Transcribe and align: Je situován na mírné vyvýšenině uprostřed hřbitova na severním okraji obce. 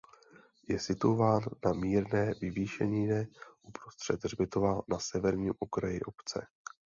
Je 0.67 0.79
situován 0.79 1.41
na 1.65 1.73
mírné 1.73 2.33
vyvýšenině 2.41 3.27
uprostřed 3.61 4.23
hřbitova 4.23 4.81
na 4.89 4.99
severním 4.99 5.53
okraji 5.59 6.01
obce. 6.01 6.47